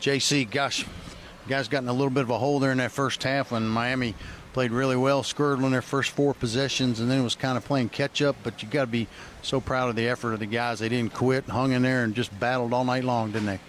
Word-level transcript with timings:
JC, 0.00 0.50
gosh, 0.50 0.86
guys 1.46 1.68
got 1.68 1.82
in 1.82 1.88
a 1.88 1.92
little 1.92 2.10
bit 2.10 2.22
of 2.22 2.30
a 2.30 2.38
hole 2.38 2.58
there 2.58 2.72
in 2.72 2.78
that 2.78 2.90
first 2.90 3.22
half 3.22 3.52
when 3.52 3.68
Miami 3.68 4.14
played 4.54 4.72
really 4.72 4.96
well, 4.96 5.22
scored 5.22 5.62
on 5.62 5.70
their 5.70 5.82
first 5.82 6.10
four 6.10 6.32
possessions, 6.32 7.00
and 7.00 7.10
then 7.10 7.22
was 7.22 7.34
kind 7.34 7.58
of 7.58 7.64
playing 7.64 7.90
catch 7.90 8.22
up. 8.22 8.34
But 8.42 8.62
you 8.62 8.68
got 8.68 8.82
to 8.82 8.90
be 8.90 9.06
so 9.42 9.60
proud 9.60 9.90
of 9.90 9.96
the 9.96 10.08
effort 10.08 10.32
of 10.32 10.40
the 10.40 10.46
guys. 10.46 10.78
They 10.78 10.88
didn't 10.88 11.12
quit, 11.12 11.44
hung 11.44 11.72
in 11.72 11.82
there, 11.82 12.02
and 12.02 12.14
just 12.14 12.38
battled 12.40 12.72
all 12.72 12.84
night 12.84 13.04
long, 13.04 13.30
didn't 13.30 13.46
they? 13.46 13.60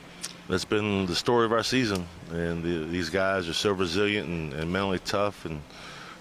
That's 0.48 0.66
been 0.66 1.06
the 1.06 1.16
story 1.16 1.46
of 1.46 1.52
our 1.52 1.64
season, 1.64 2.08
and 2.32 2.64
the, 2.64 2.86
these 2.86 3.10
guys 3.10 3.50
are 3.50 3.54
so 3.54 3.74
resilient 3.74 4.28
and, 4.28 4.54
and, 4.54 4.72
mentally 4.72 5.00
tough, 5.00 5.46
and 5.46 5.62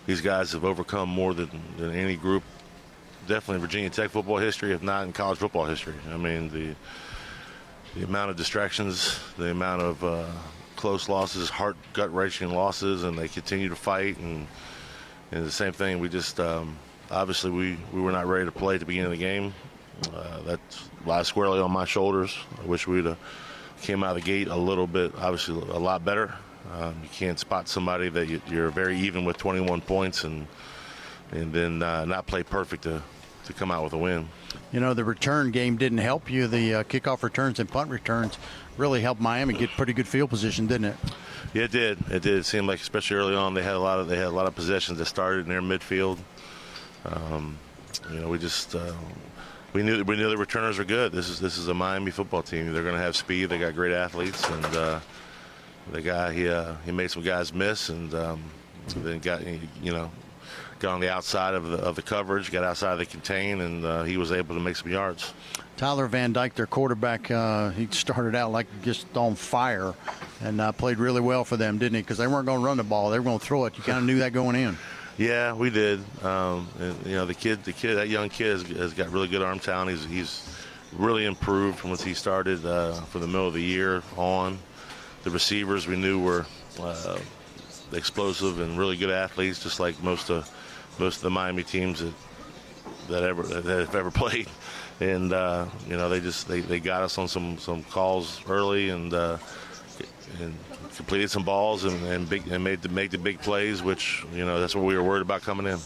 these 0.07 0.21
guys 0.21 0.53
have 0.53 0.65
overcome 0.65 1.09
more 1.09 1.35
than, 1.35 1.51
than 1.79 1.95
any 1.95 2.17
group, 2.17 2.43
definitely 3.27 3.57
in 3.57 3.61
Virginia 3.61 3.91
Tech 3.91 4.11
football 4.11 4.39
history, 4.39 4.73
if 4.73 4.83
not 4.83 5.05
in 5.05 5.13
college 5.13 5.39
football 5.39 5.65
history. 5.65 5.95
I 6.13 6.17
mean, 6.17 6.51
the 6.51 6.75
the 7.95 8.05
amount 8.05 8.31
of 8.31 8.37
distractions, 8.37 9.19
the 9.37 9.51
amount 9.51 9.83
of 9.83 10.05
uh, 10.05 10.27
close 10.77 11.09
losses, 11.09 11.51
heart 11.51 11.77
gut 11.93 12.13
wrenching 12.13 12.51
losses, 12.51 13.03
and 13.03 13.19
they 13.19 13.29
continue 13.29 13.69
to 13.69 13.77
fight. 13.77 14.17
And, 14.19 14.47
and 15.33 15.45
the 15.45 15.51
same 15.51 15.73
thing, 15.73 15.99
we 15.99 16.09
just 16.09 16.41
um, 16.41 16.77
obviously 17.11 17.51
we, 17.51 17.79
we 17.93 18.01
were 18.01 18.13
not 18.13 18.27
ready 18.27 18.45
to 18.45 18.53
play 18.53 18.75
at 18.75 18.81
the 18.81 18.87
beginning 18.87 19.13
of 19.13 19.19
the 19.19 19.25
game. 19.25 19.55
Uh, 20.15 20.41
that 20.43 20.61
lies 21.05 21.29
squarely 21.29 21.61
on 21.61 21.71
my 21.71 21.85
shoulders. 21.85 22.37
I 22.63 22.67
wish 22.67 22.87
we'd 22.87 23.05
have 23.05 23.19
came 23.83 24.03
out 24.03 24.17
of 24.17 24.23
the 24.23 24.27
gate 24.27 24.49
a 24.49 24.57
little 24.57 24.87
bit, 24.87 25.13
obviously 25.19 25.55
a 25.55 25.79
lot 25.79 26.05
better. 26.05 26.35
Um, 26.73 26.95
you 27.03 27.09
can't 27.09 27.39
spot 27.39 27.69
somebody 27.69 28.09
that 28.11 28.29
you, 28.29 28.63
are 28.63 28.71
very 28.71 28.99
even 29.01 29.25
with 29.25 29.37
21 29.39 29.81
points 29.81 30.25
and 30.25 30.47
and 31.33 31.53
then 31.53 31.83
uh, 31.83 32.05
not 32.05 32.27
play 32.27 32.43
perfect 32.43 32.83
to, 32.85 33.03
to 33.45 33.53
come 33.53 33.71
out 33.71 33.85
with 33.85 33.93
a 33.93 33.99
win 33.99 34.29
you 34.73 34.81
know, 34.81 34.95
the 34.95 35.05
return 35.05 35.51
game 35.51 35.77
didn't 35.77 35.99
help 35.99 36.31
you. 36.31 36.47
The 36.47 36.75
uh, 36.75 36.83
kickoff 36.85 37.23
returns 37.23 37.59
and 37.59 37.69
punt 37.69 37.91
returns 37.91 38.39
really 38.77 39.01
helped 39.01 39.21
Miami 39.21 39.55
get 39.55 39.71
pretty 39.71 39.93
good 39.93 40.07
field 40.07 40.31
position, 40.31 40.67
didn't 40.67 40.87
it? 40.87 40.97
Yeah, 41.53 41.65
it 41.65 41.73
did. 41.73 41.99
It 42.11 42.23
did. 42.23 42.39
It 42.39 42.45
seemed 42.45 42.69
like, 42.69 42.81
especially 42.81 43.17
early 43.17 43.35
on, 43.35 43.55
they 43.55 43.63
had 43.63 43.75
a 43.75 43.81
lot 43.81 43.99
of 43.99 44.09
they 44.09 44.17
had 44.17 44.27
a 44.27 44.31
lot 44.31 44.47
of 44.47 44.55
possessions 44.55 44.99
that 44.99 45.07
started 45.07 45.49
near 45.49 45.61
midfield. 45.61 46.19
Um, 47.05 47.59
you 48.13 48.21
know, 48.21 48.29
we 48.29 48.39
just 48.39 48.75
uh, 48.75 48.93
we 49.73 49.83
knew 49.83 50.05
we 50.05 50.17
knew 50.17 50.31
the 50.31 50.37
returners 50.37 50.79
were 50.79 50.85
good. 50.85 51.13
This 51.13 51.29
is 51.29 51.41
this 51.41 51.59
is 51.59 51.67
a 51.69 51.75
Miami 51.75 52.13
football 52.13 52.43
team. 52.43 52.73
They're 52.73 52.85
going 52.85 52.95
to 52.95 53.01
have 53.01 53.17
speed. 53.17 53.47
They 53.47 53.59
got 53.59 53.75
great 53.75 53.93
athletes, 53.93 54.49
and 54.49 54.65
uh, 54.77 55.01
the 55.91 56.03
guy 56.03 56.33
he 56.33 56.49
uh, 56.49 56.75
he 56.85 56.93
made 56.93 57.11
some 57.11 57.25
guys 57.25 57.53
miss, 57.53 57.89
and 57.89 58.15
um, 58.15 58.45
then 58.97 59.19
got 59.19 59.45
you 59.45 59.93
know 59.93 60.11
got 60.81 60.95
on 60.95 61.01
the 61.01 61.11
outside 61.11 61.55
of 61.55 61.69
the, 61.69 61.77
of 61.79 61.95
the 61.95 62.03
coverage, 62.03 62.51
got 62.51 62.65
outside 62.65 62.95
of 62.95 62.99
the 62.99 63.07
contain, 63.07 63.61
and 63.61 63.85
uh, 63.85 64.03
he 64.03 64.17
was 64.17 64.33
able 64.33 64.55
to 64.55 64.61
make 64.61 64.77
some 64.77 64.91
yards. 64.91 65.33
Tyler 65.77 66.07
Van 66.09 66.33
Dyke, 66.33 66.55
their 66.55 66.67
quarterback, 66.67 67.31
uh, 67.31 67.71
he 67.71 67.87
started 67.91 68.35
out 68.35 68.51
like 68.51 68.67
just 68.83 69.17
on 69.17 69.35
fire 69.35 69.95
and 70.41 70.61
uh, 70.61 70.73
played 70.73 70.99
really 70.99 71.21
well 71.21 71.45
for 71.45 71.57
them, 71.57 71.79
didn't 71.79 71.95
he? 71.95 72.03
Because 72.03 72.19
they 72.19 72.27
weren't 72.27 72.47
going 72.47 72.61
to 72.61 72.67
run 72.67 72.77
the 72.77 72.85
ball; 72.85 73.11
they 73.11 73.19
were 73.19 73.25
going 73.25 73.39
to 73.39 73.45
throw 73.45 73.67
it. 73.67 73.77
You 73.77 73.85
kind 73.85 73.99
of 73.99 74.05
knew 74.05 74.19
that 74.19 74.33
going 74.33 74.57
in. 74.57 74.77
Yeah, 75.17 75.53
we 75.53 75.71
did. 75.71 76.01
Um, 76.25 76.69
and, 76.79 77.07
you 77.07 77.15
know, 77.15 77.27
the 77.27 77.35
kid, 77.35 77.63
the 77.65 77.73
kid, 77.73 77.97
that 77.97 78.09
young 78.09 78.31
kid 78.31 78.53
has, 78.53 78.63
has, 78.77 78.95
got 78.95 79.11
really 79.11 79.29
good 79.29 79.43
arm 79.43 79.59
talent. 79.59 79.91
He's 79.91 80.05
he's 80.05 80.57
really 80.93 81.25
improved 81.25 81.79
from 81.79 81.91
what 81.91 82.01
he 82.01 82.15
started 82.15 82.65
uh, 82.65 82.93
from 83.03 83.21
the 83.21 83.27
middle 83.27 83.47
of 83.47 83.55
the 83.55 83.63
year 83.63 84.03
on. 84.17 84.59
The 85.23 85.31
receivers 85.31 85.87
we 85.87 85.97
knew 85.97 86.19
were 86.23 86.47
uh, 86.81 87.19
explosive 87.93 88.61
and 88.61 88.79
really 88.79 88.97
good 88.97 89.11
athletes, 89.11 89.63
just 89.63 89.79
like 89.79 90.03
most 90.03 90.31
of 90.31 90.51
most 91.01 91.17
of 91.17 91.23
the 91.23 91.31
Miami 91.31 91.65
teams 91.65 92.01
that 92.01 92.15
that 93.09 93.23
ever 93.25 93.43
that 93.43 93.65
have 93.65 93.95
ever 93.95 94.11
played. 94.23 94.49
And 95.01 95.33
uh, 95.33 95.67
you 95.89 95.97
know 95.97 96.09
they 96.09 96.21
just 96.21 96.47
they, 96.47 96.61
they 96.61 96.79
got 96.79 97.03
us 97.03 97.19
on 97.19 97.27
some 97.27 97.59
some 97.59 97.83
calls 97.85 98.41
early 98.49 98.91
and 98.91 99.13
uh, 99.13 99.39
and 100.41 100.55
completed 100.95 101.31
some 101.31 101.43
balls 101.43 101.85
and, 101.85 102.05
and 102.07 102.29
big 102.29 102.47
and 102.49 102.63
made 102.63 102.83
the 102.83 102.89
make 102.89 103.11
the 103.11 103.19
big 103.19 103.41
plays, 103.41 103.83
which 103.83 104.25
you 104.35 104.45
know 104.45 104.61
that's 104.61 104.77
what 104.77 104.85
we 104.85 104.95
were 104.97 105.03
worried 105.03 105.23
about 105.23 105.43
coming 105.43 105.67
in. 105.67 105.79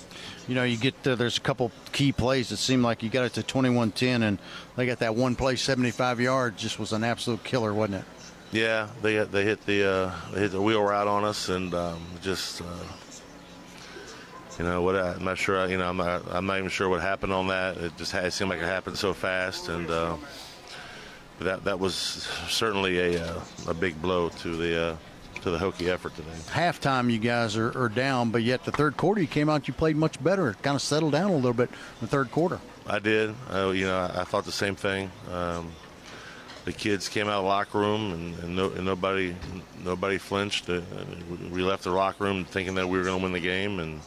You 0.49 0.57
know, 0.57 0.65
you 0.65 0.77
get 0.77 0.95
uh, 1.07 1.15
there's 1.15 1.39
a 1.39 1.41
couple 1.41 1.71
key 1.93 2.13
plays 2.13 2.49
that 2.49 2.57
seem 2.59 2.83
like 2.83 3.03
you 3.03 3.09
got 3.09 3.25
it 3.25 3.33
to 3.35 3.43
21-10, 3.43 4.23
and 4.23 4.39
they 4.77 4.85
got 4.85 4.99
that 4.99 5.15
one 5.15 5.37
play 5.37 5.57
75 5.57 6.21
yards, 6.21 6.61
just 6.61 6.79
was 6.79 6.93
an 6.93 7.03
absolute 7.03 7.43
killer, 7.45 7.73
wasn't 7.73 8.01
it? 8.01 8.05
Yeah, 8.53 8.89
they 9.03 9.19
they 9.25 9.45
hit 9.45 9.65
the 9.67 9.89
uh, 9.89 10.13
they 10.33 10.41
hit 10.41 10.53
the 10.53 10.61
wheel 10.61 10.83
route 10.83 11.09
on 11.09 11.25
us, 11.25 11.49
and 11.49 11.73
um, 11.75 12.03
just 12.21 12.61
uh, 12.61 12.65
you 14.59 14.65
know 14.65 14.83
what? 14.83 14.97
I'm 14.97 15.25
not 15.25 15.39
sure. 15.39 15.69
You 15.69 15.79
know, 15.79 15.89
I'm 15.89 15.97
not. 15.97 16.23
I'm 16.31 16.47
not 16.47 16.59
even 16.59 16.71
sure 16.71 16.89
what 16.89 17.01
happened 17.01 17.33
on 17.33 17.49
that. 17.49 17.77
It 17.77 17.97
just 17.97 18.13
had, 18.13 18.25
it 18.25 18.33
seemed 18.33 18.51
like 18.51 18.61
it 18.61 18.67
happened 18.67 18.97
so 18.97 19.13
fast, 19.13 19.69
and 19.69 19.91
uh, 19.91 20.17
that 21.41 21.65
that 21.65 21.79
was 21.79 21.95
certainly 22.49 22.99
a 23.17 23.25
uh, 23.25 23.41
a 23.69 23.75
big 23.75 24.01
blow 24.01 24.29
to 24.29 24.57
the. 24.57 24.83
Uh, 24.83 24.97
to 25.43 25.51
the 25.51 25.59
Hokie 25.59 25.89
effort 25.89 26.17
today. 26.17 26.31
Halftime, 26.49 27.13
you 27.13 27.19
guys 27.19 27.59
are, 27.59 27.77
are, 27.79 27.91
down, 27.91 28.31
but 28.31 28.43
yet 28.43 28.65
the 28.65 28.73
third 28.73 28.97
quarter, 28.97 29.21
you 29.21 29.27
came 29.27 29.51
out, 29.51 29.69
you 29.69 29.75
played 29.75 29.95
much 29.95 30.23
better. 30.25 30.49
It 30.49 30.63
kind 30.63 30.75
of 30.75 30.81
settled 30.81 31.13
down 31.13 31.31
a 31.31 31.37
little 31.37 31.53
bit 31.53 31.69
in 31.69 32.01
the 32.01 32.07
third 32.07 32.31
quarter. 32.31 32.61
I 32.87 32.99
did. 32.99 33.35
Uh, 33.53 33.69
you 33.75 33.85
know, 33.85 33.99
I, 33.99 34.23
I, 34.23 34.25
thought 34.25 34.47
the 34.47 34.53
same 34.53 34.75
thing. 34.75 35.11
Um, 35.31 35.71
the 36.65 36.73
kids 36.73 37.11
came 37.11 37.27
out 37.29 37.39
of 37.39 37.45
the 37.45 37.49
locker 37.49 37.79
room 37.79 38.13
and, 38.13 38.39
and, 38.39 38.57
no, 38.57 38.71
and 38.71 38.87
nobody 38.87 39.37
nobody 39.85 40.17
flinched. 40.17 40.71
Uh, 40.71 40.81
we 41.51 41.63
left 41.63 41.85
the 41.85 41.91
locker 41.91 42.25
room 42.25 42.45
thinking 42.47 42.75
that 42.77 42.89
we 42.89 42.97
were 42.97 43.05
going 43.05 43.19
to 43.19 43.23
win 43.23 43.33
the 43.33 43.41
game, 43.41 43.81
and 43.81 44.01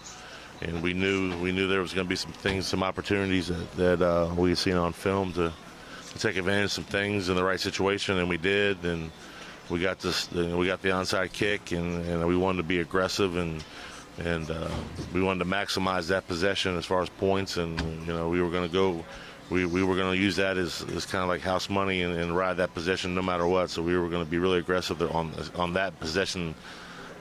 and 0.61 0.81
we 0.81 0.93
knew 0.93 1.37
we 1.39 1.51
knew 1.51 1.67
there 1.67 1.81
was 1.81 1.93
going 1.93 2.05
to 2.05 2.09
be 2.09 2.15
some 2.15 2.31
things, 2.31 2.67
some 2.67 2.83
opportunities 2.83 3.47
that, 3.47 3.71
that 3.73 4.01
uh, 4.01 4.33
we 4.35 4.49
had 4.49 4.57
seen 4.57 4.75
on 4.75 4.93
film 4.93 5.33
to, 5.33 5.51
to, 6.11 6.19
take 6.19 6.37
advantage 6.37 6.65
of 6.65 6.71
some 6.71 6.83
things 6.83 7.29
in 7.29 7.35
the 7.35 7.43
right 7.43 7.59
situation, 7.59 8.17
and 8.17 8.27
we 8.27 8.37
did. 8.37 8.83
And 8.83 9.11
we 9.69 9.79
got 9.79 9.99
this, 9.99 10.31
we 10.31 10.65
got 10.65 10.81
the 10.81 10.89
onside 10.89 11.33
kick, 11.33 11.71
and, 11.71 12.05
and 12.05 12.27
we 12.27 12.37
wanted 12.37 12.57
to 12.57 12.63
be 12.63 12.79
aggressive 12.79 13.35
and 13.37 13.63
and 14.19 14.49
uh, 14.49 14.67
we 15.13 15.21
wanted 15.21 15.43
to 15.43 15.49
maximize 15.49 16.07
that 16.07 16.27
possession 16.27 16.75
as 16.75 16.85
far 16.85 17.01
as 17.01 17.09
points, 17.09 17.57
and 17.57 17.79
you 18.07 18.13
know 18.13 18.29
we 18.29 18.41
were 18.41 18.49
going 18.49 18.67
to 18.67 18.73
go. 18.73 19.03
We, 19.49 19.65
we 19.65 19.81
were 19.81 19.95
going 19.95 20.13
to 20.13 20.21
use 20.21 20.35
that 20.35 20.57
as, 20.57 20.83
as 20.93 21.05
kind 21.05 21.23
of 21.23 21.29
like 21.29 21.39
house 21.39 21.69
money 21.69 22.01
and, 22.01 22.13
and 22.17 22.35
ride 22.35 22.57
that 22.57 22.73
possession 22.73 23.15
no 23.15 23.21
matter 23.21 23.47
what. 23.47 23.69
So 23.69 23.81
we 23.81 23.97
were 23.97 24.09
going 24.09 24.25
to 24.25 24.29
be 24.29 24.39
really 24.39 24.59
aggressive 24.59 25.01
on 25.01 25.31
on 25.55 25.73
that 25.73 25.97
possession 25.99 26.53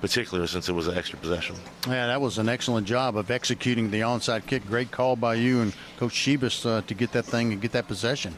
particular 0.00 0.46
since 0.46 0.68
it 0.68 0.72
was 0.72 0.88
an 0.88 0.96
extra 0.96 1.18
possession. 1.18 1.56
Yeah, 1.86 2.06
that 2.06 2.20
was 2.20 2.38
an 2.38 2.48
excellent 2.48 2.86
job 2.86 3.16
of 3.16 3.30
executing 3.30 3.90
the 3.90 4.00
onside 4.00 4.46
kick. 4.46 4.66
Great 4.66 4.90
call 4.90 5.16
by 5.16 5.34
you 5.34 5.60
and 5.60 5.74
Coach 5.98 6.12
Shibest 6.12 6.66
uh, 6.66 6.82
to 6.82 6.94
get 6.94 7.12
that 7.12 7.24
thing 7.24 7.52
and 7.52 7.60
get 7.60 7.72
that 7.72 7.88
possession. 7.88 8.34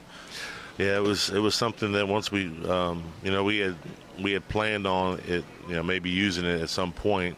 Yeah, 0.78 0.96
it 0.96 1.02
was 1.02 1.30
it 1.30 1.40
was 1.40 1.54
something 1.56 1.92
that 1.92 2.06
once 2.06 2.30
we, 2.30 2.46
um, 2.68 3.02
you 3.24 3.32
know, 3.32 3.42
we 3.42 3.58
had 3.58 3.76
we 4.20 4.32
had 4.32 4.46
planned 4.48 4.86
on 4.86 5.18
it, 5.26 5.44
you 5.68 5.74
know, 5.74 5.82
maybe 5.82 6.10
using 6.10 6.44
it 6.44 6.60
at 6.60 6.70
some 6.70 6.92
point, 6.92 7.36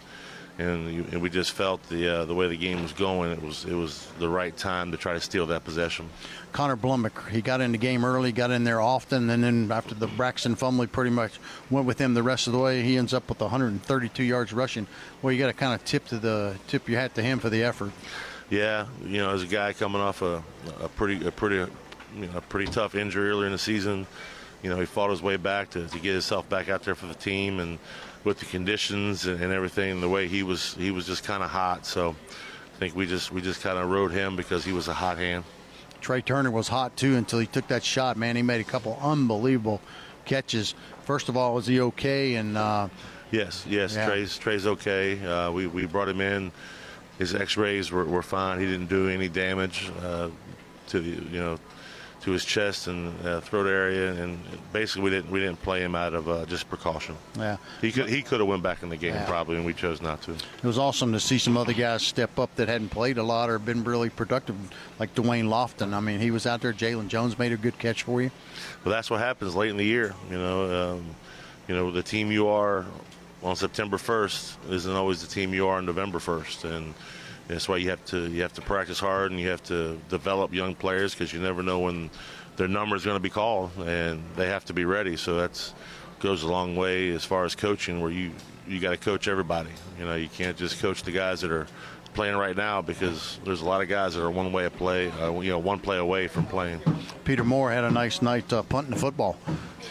and, 0.59 0.93
you, 0.93 1.07
and 1.13 1.23
we 1.23 1.31
just 1.31 1.53
felt 1.53 1.83
the 1.89 2.21
uh, 2.21 2.25
the 2.25 2.35
way 2.35 2.49
the 2.49 2.57
game 2.57 2.83
was 2.83 2.93
going, 2.93 3.33
it 3.33 3.43
was 3.43 3.65
it 3.65 3.75
was 3.75 4.07
the 4.19 4.29
right 4.29 4.57
time 4.57 4.91
to 4.93 4.97
try 4.97 5.13
to 5.15 5.21
steal 5.21 5.47
that 5.47 5.65
possession. 5.65 6.09
Connor 6.53 6.77
Blumrick, 6.77 7.29
he 7.29 7.41
got 7.43 7.61
in 7.61 7.73
the 7.73 7.79
game 7.79 8.05
early, 8.05 8.33
got 8.33 8.51
in 8.51 8.65
there 8.65 8.81
often, 8.81 9.31
and 9.31 9.43
then 9.43 9.71
after 9.71 9.95
the 9.95 10.09
Braxton 10.09 10.57
fumble, 10.57 10.87
pretty 10.87 11.11
much 11.11 11.39
went 11.71 11.87
with 11.87 11.99
him 11.99 12.15
the 12.15 12.23
rest 12.23 12.47
of 12.47 12.53
the 12.53 12.59
way. 12.59 12.83
He 12.83 12.97
ends 12.97 13.15
up 13.15 13.29
with 13.29 13.41
132 13.41 14.23
yards 14.23 14.53
rushing. 14.53 14.87
Well, 15.23 15.33
you 15.33 15.39
got 15.39 15.47
to 15.47 15.53
kind 15.53 15.75
of 15.75 15.85
tip 15.85 16.07
to 16.07 16.19
the 16.19 16.57
tip 16.67 16.89
your 16.89 17.01
hat 17.01 17.15
to 17.15 17.23
him 17.23 17.39
for 17.39 17.51
the 17.51 17.63
effort. 17.63 17.93
Yeah, 18.51 18.87
you 19.05 19.19
know, 19.19 19.31
as 19.31 19.45
a 19.45 19.47
guy 19.47 19.73
coming 19.73 20.01
off 20.01 20.23
a, 20.23 20.43
a 20.81 20.89
pretty 20.89 21.25
a 21.27 21.31
pretty 21.31 21.71
you 22.17 22.27
know 22.27 22.37
a 22.37 22.41
pretty 22.41 22.71
tough 22.71 22.95
injury 22.95 23.31
earlier 23.31 23.47
in 23.47 23.53
the 23.53 23.59
season, 23.59 24.07
you 24.63 24.71
know, 24.71 24.79
he 24.79 24.87
fought 24.87 25.11
his 25.11 25.23
way 25.23 25.37
back 25.37 25.71
to, 25.71 25.87
to 25.87 25.99
get 25.99 26.13
himself 26.13 26.49
back 26.49 26.69
out 26.69 26.83
there 26.83 26.95
for 26.95 27.07
the 27.07 27.15
team 27.15 27.61
and 27.61 27.79
with 28.25 28.39
the 28.39 28.45
conditions 28.47 29.27
and, 29.27 29.43
and 29.43 29.53
everything, 29.53 30.01
the 30.01 30.09
way 30.09 30.29
he 30.29 30.43
was, 30.43 30.75
he 30.75 30.91
was 30.91 31.07
just 31.07 31.25
kind 31.25 31.43
of 31.43 31.51
hot. 31.51 31.87
So 31.87 32.15
I 32.75 32.79
think 32.79 32.95
we 32.95 33.07
just 33.07 33.33
we 33.33 33.43
just 33.43 33.63
kind 33.63 33.79
of 33.79 33.91
rode 33.91 34.13
him 34.13 34.37
because 34.37 34.65
he 34.65 34.73
was 34.73 34.89
a 34.89 34.95
hot 34.95 35.19
hand. 35.19 35.45
Tré 36.01 36.25
Turner 36.25 36.51
was 36.51 36.69
hot 36.69 36.97
too 36.97 37.17
until 37.17 37.39
he 37.39 37.47
took 37.47 37.69
that 37.69 37.85
shot. 37.85 38.17
Man, 38.17 38.37
he 38.37 38.43
made 38.43 38.61
a 38.61 38.65
couple 38.65 38.99
unbelievable 39.03 39.81
catches. 40.25 40.75
First 41.03 41.29
of 41.29 41.37
all, 41.37 41.55
was 41.55 41.67
he 41.67 41.81
okay? 41.81 42.37
And 42.37 42.57
uh, 42.57 42.89
yes, 43.31 43.65
yes, 43.69 43.95
yeah. 43.95 44.09
Tré's 44.09 44.39
Tré's 44.39 44.67
okay. 44.67 45.23
Uh, 45.25 45.51
we 45.51 45.67
we 45.67 45.87
brought 45.87 46.09
him 46.09 46.21
in. 46.21 46.53
His 47.19 47.35
X-rays 47.35 47.93
were, 47.93 48.07
were 48.07 48.23
fine. 48.23 48.61
He 48.61 48.65
didn't 48.65 48.87
do 48.87 49.11
any 49.11 49.29
damage 49.29 49.91
uh, 50.03 50.31
to 50.89 51.01
the 51.01 51.09
you 51.09 51.39
know 51.39 51.59
to 52.23 52.33
his 52.33 52.45
chest 52.45 52.87
and 52.87 53.15
uh, 53.27 53.41
throat 53.41 53.67
area, 53.67 54.13
and 54.13 54.39
basically 54.73 55.03
we 55.03 55.11
didn't 55.11 55.31
we 55.31 55.41
didn't 55.41 55.61
play 55.63 55.81
him 55.81 55.95
out 55.95 56.13
of 56.13 56.29
uh, 56.29 56.45
just 56.47 56.69
precaution. 56.69 57.17
Yeah, 57.37 57.57
he 57.81 57.91
could 57.93 58.09
he 58.09 58.23
could 58.23 58.41
have 58.41 58.49
went 58.49 58.63
back 58.63 58.83
in 58.83 58.89
the 58.89 58.97
game 58.97 59.15
yeah. 59.15 59.27
probably, 59.27 59.57
and 59.57 59.65
we 59.65 59.73
chose 59.73 60.03
not 60.03 60.23
to. 60.23 60.33
It 60.33 60.65
was 60.65 60.79
awesome 60.79 61.13
to 61.13 61.21
see 61.21 61.39
some 61.39 61.57
other 61.57 61.73
guys 61.73 62.03
step 62.03 62.39
up 62.39 62.55
that 62.57 62.69
hadn't 62.69 62.91
played 62.91 63.19
a 63.19 63.23
lot 63.23 63.49
or 63.49 63.59
been 63.59 63.85
really 63.85 64.11
productive, 64.11 64.57
like 64.99 65.15
Dwayne 65.15 65.49
Lofton. 65.49 65.95
I 65.95 66.01
mean, 66.01 66.21
he 66.21 66.31
was 66.31 66.47
out 66.47 66.61
there. 66.61 66.73
Jalen 66.73 67.09
Jones 67.09 67.39
made 67.39 67.53
a 67.53 67.57
good 67.57 67.79
catch 67.79 68.03
for 68.03 68.21
you. 68.21 68.31
Well, 68.85 68.93
that's 68.93 69.11
what 69.11 69.21
happens 69.21 69.57
late 69.57 69.71
in 69.71 69.77
the 69.77 69.85
year. 69.85 70.15
You 70.31 70.39
know, 70.39 70.93
um, 70.95 71.07
you 71.69 71.75
know 71.75 71.91
the 71.91 72.03
team 72.03 72.31
you 72.31 72.49
are 72.49 72.85
on 73.43 73.57
September 73.57 73.97
1st 73.97 74.71
isn't 74.71 74.93
always 74.93 75.23
the 75.23 75.27
team 75.27 75.55
you 75.55 75.67
are 75.67 75.79
on 75.79 75.87
November 75.87 76.19
1st, 76.19 76.77
and 76.77 76.95
that's 77.51 77.69
why 77.69 77.77
you 77.77 77.91
have 77.91 78.05
to 78.07 78.29
you 78.31 78.43
have 78.43 78.53
to 78.55 78.61
practice 78.61 78.99
hard 78.99 79.31
and 79.31 79.41
you 79.41 79.49
have 79.49 79.63
to 79.65 79.99
develop 80.09 80.53
young 80.53 80.75
players 80.75 81.15
because 81.15 81.33
you 81.33 81.41
never 81.41 81.63
know 81.63 81.81
when 81.81 82.11
their 82.57 82.69
number 82.69 82.97
is 82.97 83.05
going 83.05 83.17
to 83.17 83.23
be 83.23 83.31
called 83.31 83.71
and 83.79 84.23
they 84.37 84.47
have 84.47 84.65
to 84.67 84.73
be 84.73 84.85
ready. 84.85 85.17
So 85.17 85.37
that's 85.37 85.75
goes 86.21 86.43
a 86.43 86.49
long 86.49 86.77
way 86.77 87.09
as 87.11 87.25
far 87.25 87.45
as 87.45 87.55
coaching 87.55 88.01
where 88.01 88.11
you 88.11 88.33
you 88.69 88.79
got 88.79 88.91
to 88.91 88.97
coach 88.97 89.27
everybody. 89.27 89.71
You 89.99 90.05
know, 90.05 90.15
you 90.15 90.29
can't 90.29 90.57
just 90.57 90.81
coach 90.81 91.03
the 91.03 91.11
guys 91.11 91.41
that 91.41 91.51
are 91.51 91.67
playing 92.15 92.37
right 92.37 92.57
now 92.57 92.83
because 92.83 93.39
there's 93.45 93.63
a 93.63 93.65
lot 93.65 93.81
of 93.81 93.89
guys 93.89 94.15
that 94.15 94.23
are 94.23 94.31
one 94.31 94.53
way 94.53 94.65
of 94.65 94.77
play, 94.77 95.11
uh, 95.13 95.33
you 95.41 95.51
know, 95.51 95.59
one 95.59 95.79
play 95.79 95.99
away 95.99 96.29
from 96.29 96.45
playing. 96.47 96.81
Peter 97.25 97.45
Moore 97.45 97.71
had 97.71 97.85
a 97.85 97.91
nice 97.91 98.21
night 98.23 98.53
uh, 98.53 98.63
punting 98.63 98.93
the 98.93 98.99
football. 98.99 99.39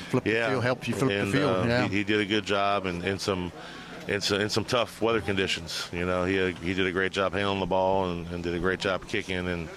Flip 0.10 0.26
yeah. 0.26 0.46
the 0.46 0.52
field, 0.52 0.64
helped 0.64 0.88
you 0.88 0.94
flip 0.94 1.12
and, 1.12 1.34
the 1.34 1.38
field. 1.38 1.66
Uh, 1.66 1.68
yeah. 1.68 1.88
he, 1.88 1.98
he, 1.98 2.04
did 2.04 2.20
a 2.20 2.26
good 2.26 2.46
job 2.46 2.86
and, 2.86 3.04
and 3.04 3.20
some 3.20 3.52
in 4.10 4.22
some, 4.22 4.40
uh, 4.40 4.42
in 4.42 4.50
some 4.50 4.66
tough 4.66 5.02
weather 5.02 5.22
conditions. 5.22 5.88
You 5.94 6.06
know, 6.06 6.26
he 6.26 6.40
uh, 6.40 6.48
he 6.48 6.74
did 6.74 6.88
a 6.88 6.92
great 6.92 7.12
job 7.12 7.34
handling 7.34 7.60
the 7.60 7.66
ball 7.66 8.10
and, 8.10 8.28
and 8.28 8.44
did 8.44 8.56
a 8.56 8.60
great 8.60 8.80
job 8.80 9.08
kicking 9.08 9.48
and, 9.48 9.70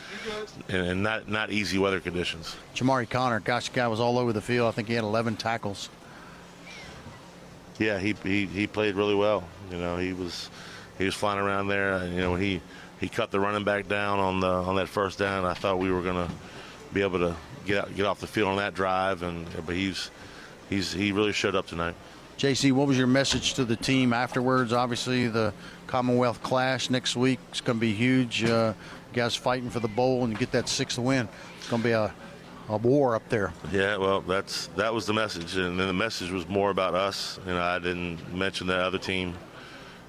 and, 0.69 0.87
and 0.87 1.03
not 1.03 1.29
not 1.29 1.51
easy 1.51 1.79
weather 1.79 2.01
conditions. 2.01 2.57
Jamari 2.75 3.09
Connor, 3.09 3.41
gosh, 3.41 3.69
the 3.69 3.75
guy 3.75 3.89
was 3.89 4.01
all 4.01 4.19
over 4.19 4.33
the 4.33 4.41
field. 4.41 4.69
I 4.69 4.71
think 4.73 4.89
he 4.89 4.95
had 4.95 5.05
11 5.05 5.37
tackles. 5.37 5.91
Yeah, 7.79 7.99
he, 7.99 8.15
he 8.23 8.47
he 8.47 8.67
played 8.67 8.95
really 8.95 9.15
well. 9.15 9.45
You 9.71 9.79
know, 9.79 9.97
he 9.97 10.13
was 10.13 10.51
he 10.99 11.05
was 11.05 11.15
flying 11.15 11.39
around 11.39 11.69
there. 11.69 11.95
Uh, 11.95 12.05
you 12.07 12.21
know, 12.21 12.35
he 12.35 12.61
he 13.01 13.09
cut 13.09 13.31
the 13.31 13.41
running 13.41 13.65
back 13.65 13.89
down 13.89 14.19
on 14.19 14.41
the 14.41 14.47
on 14.47 14.77
that 14.77 14.89
first 14.89 15.19
down. 15.19 15.45
I 15.45 15.55
thought 15.55 15.79
we 15.79 15.91
were 15.91 16.03
going 16.03 16.27
to 16.27 16.33
be 16.93 17.03
able 17.03 17.19
to 17.19 17.37
get 17.67 17.79
out, 17.79 17.95
get 17.95 18.07
off 18.07 18.21
the 18.21 18.27
field 18.27 18.49
on 18.49 18.57
that 18.57 18.75
drive, 18.75 19.23
and 19.23 19.47
but 19.67 19.75
he's 19.75 20.11
he's 20.71 20.93
he 20.93 21.13
really 21.13 21.33
showed 21.33 21.55
up 21.55 21.67
tonight. 21.67 21.95
JC, 22.43 22.73
what 22.73 22.89
was 22.89 22.99
your 22.99 23.07
message 23.07 23.55
to 23.55 23.65
the 23.65 23.77
team 23.77 24.13
afterwards? 24.13 24.73
Obviously, 24.73 25.29
the 25.29 25.55
Commonwealth 25.87 26.43
Clash 26.43 26.91
next 26.91 27.15
week 27.15 27.39
is 27.53 27.61
going 27.61 27.79
to 27.79 27.81
be 27.81 27.93
huge. 27.93 28.43
Uh, 28.43 28.75
guys 29.13 29.37
fighting 29.37 29.71
for 29.71 29.79
the 29.79 29.87
bowl 29.87 30.25
and 30.25 30.37
get 30.37 30.51
that 30.51 30.69
sixth 30.69 30.99
win. 30.99 31.29
It's 31.59 31.69
going 31.69 31.83
to 31.83 31.89
be 31.89 31.93
a, 31.93 32.13
a 32.69 32.77
war 32.79 33.15
up 33.15 33.29
there. 33.29 33.53
Yeah, 33.71 33.97
well, 33.97 34.23
that's 34.23 34.67
that 34.75 34.93
was 34.93 35.07
the 35.07 35.13
message, 35.13 35.57
and 35.57 35.79
then 35.79 35.87
the 35.87 35.93
message 35.93 36.33
was 36.33 36.49
more 36.49 36.71
about 36.71 36.97
us. 36.97 37.39
You 37.47 37.53
know, 37.53 37.63
I 37.63 37.79
didn't 37.79 38.35
mention 38.35 38.67
that 38.67 38.81
other 38.81 38.99
team. 38.99 39.35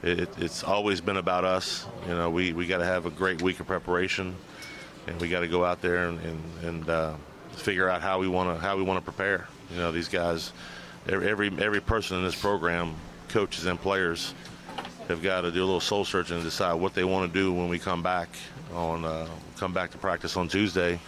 It, 0.01 0.27
it's 0.39 0.63
always 0.63 1.01
been 1.01 1.17
about 1.17 1.43
us. 1.43 1.85
You 2.07 2.15
know, 2.15 2.31
we, 2.31 2.51
we 2.51 2.65
got 2.65 2.79
to 2.79 2.85
have 2.85 3.05
a 3.05 3.11
great 3.11 3.43
week 3.43 3.59
of 3.59 3.67
preparation, 3.67 4.35
and 5.05 5.21
we 5.21 5.29
got 5.29 5.41
to 5.41 5.47
go 5.47 5.63
out 5.63 5.83
there 5.83 6.07
and 6.07 6.19
and, 6.21 6.43
and 6.63 6.89
uh, 6.89 7.13
figure 7.51 7.87
out 7.87 8.01
how 8.01 8.17
we 8.17 8.27
want 8.27 8.57
to 8.57 8.59
how 8.59 8.75
we 8.75 8.81
want 8.81 8.97
to 8.97 9.11
prepare. 9.11 9.47
You 9.69 9.77
know, 9.77 9.91
these 9.91 10.07
guys 10.07 10.51
every 11.07 11.51
every 11.59 11.81
person 11.81 12.17
in 12.17 12.23
this 12.23 12.39
program, 12.39 12.95
coaches 13.29 13.65
and 13.65 13.79
players, 13.79 14.33
have 15.07 15.21
got 15.21 15.41
to 15.41 15.51
do 15.51 15.63
a 15.63 15.65
little 15.65 15.79
soul 15.79 16.05
searching 16.05 16.35
and 16.35 16.45
decide 16.45 16.73
what 16.73 16.93
they 16.93 17.03
want 17.03 17.31
to 17.31 17.39
do 17.39 17.53
when 17.53 17.69
we 17.69 17.79
come 17.79 18.01
back 18.01 18.29
on 18.73 19.05
uh, 19.05 19.27
come 19.57 19.73
back 19.73 19.91
to 19.91 19.97
practice 19.97 20.37
on 20.37 20.47
Tuesday, 20.47 20.99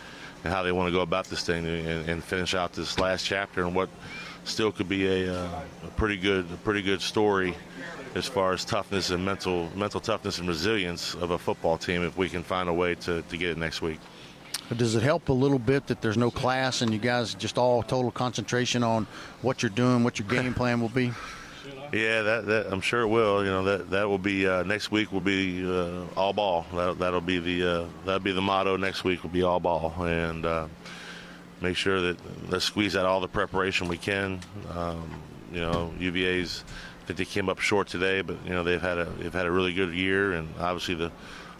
and 0.43 0.53
how 0.53 0.63
they 0.63 0.71
want 0.71 0.87
to 0.87 0.91
go 0.91 1.01
about 1.01 1.25
this 1.25 1.43
thing 1.43 1.65
and, 1.65 2.09
and 2.09 2.23
finish 2.23 2.53
out 2.53 2.73
this 2.73 2.99
last 2.99 3.25
chapter 3.25 3.63
and 3.65 3.75
what 3.75 3.89
still 4.43 4.71
could 4.71 4.87
be 4.87 5.07
a, 5.07 5.33
uh, 5.33 5.61
a 5.83 5.87
pretty 5.91 6.17
good 6.17 6.45
a 6.51 6.57
pretty 6.57 6.81
good 6.81 7.01
story 7.01 7.55
as 8.13 8.25
far 8.25 8.53
as 8.53 8.63
toughness 8.63 9.09
and 9.09 9.23
mental 9.23 9.69
mental 9.75 9.99
toughness 9.99 10.39
and 10.39 10.47
resilience 10.47 11.15
of 11.15 11.31
a 11.31 11.37
football 11.37 11.77
team 11.77 12.03
if 12.03 12.15
we 12.15 12.29
can 12.29 12.43
find 12.43 12.69
a 12.69 12.73
way 12.73 12.95
to, 12.95 13.21
to 13.23 13.37
get 13.37 13.49
it 13.49 13.57
next 13.57 13.81
week. 13.81 13.99
Does 14.75 14.95
it 14.95 15.03
help 15.03 15.29
a 15.29 15.33
little 15.33 15.59
bit 15.59 15.87
that 15.87 16.01
there's 16.01 16.17
no 16.17 16.31
class 16.31 16.81
and 16.81 16.91
you 16.91 16.99
guys 16.99 17.35
just 17.35 17.57
all 17.57 17.83
total 17.83 18.09
concentration 18.09 18.83
on 18.83 19.05
what 19.41 19.61
you're 19.61 19.69
doing, 19.69 20.03
what 20.03 20.17
your 20.17 20.27
game 20.27 20.53
plan 20.53 20.81
will 20.81 20.89
be? 20.89 21.11
Yeah, 21.93 22.23
that, 22.23 22.45
that 22.47 22.67
I'm 22.73 22.81
sure 22.81 23.01
it 23.01 23.07
will. 23.07 23.43
You 23.43 23.51
know 23.51 23.63
that 23.65 23.89
that 23.91 24.09
will 24.09 24.17
be 24.17 24.47
uh, 24.47 24.63
next 24.63 24.91
week. 24.91 25.11
Will 25.11 25.21
be 25.21 25.65
uh, 25.65 26.03
all 26.17 26.33
ball. 26.33 26.65
That, 26.73 26.99
that'll 26.99 27.21
be 27.21 27.39
the 27.39 27.67
uh, 27.67 27.85
that'll 28.05 28.19
be 28.19 28.31
the 28.31 28.41
motto 28.41 28.75
next 28.75 29.03
week. 29.03 29.23
Will 29.23 29.29
be 29.29 29.43
all 29.43 29.59
ball 29.59 29.93
and 30.03 30.45
uh, 30.45 30.67
make 31.61 31.77
sure 31.77 32.01
that 32.01 32.17
let's 32.49 32.65
squeeze 32.65 32.95
out 32.95 33.05
all 33.05 33.21
the 33.21 33.27
preparation 33.27 33.87
we 33.87 33.97
can. 33.97 34.39
Um, 34.73 35.21
you 35.53 35.61
know, 35.61 35.93
UVA's. 35.99 36.63
I 37.03 37.07
think 37.07 37.17
they 37.19 37.25
came 37.25 37.49
up 37.49 37.59
short 37.59 37.87
today, 37.87 38.21
but 38.21 38.37
you 38.45 38.51
know 38.51 38.63
they've 38.63 38.81
had 38.81 38.97
a 38.97 39.05
they've 39.05 39.33
had 39.33 39.45
a 39.45 39.51
really 39.51 39.73
good 39.73 39.93
year, 39.93 40.33
and 40.33 40.49
obviously 40.59 40.95
the 40.95 41.11